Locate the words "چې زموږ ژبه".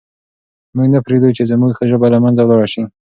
1.37-2.07